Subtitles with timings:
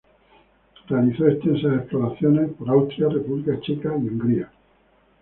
[0.89, 4.49] Realizó extensas exploraciones por Austria, República Checa, Hungría.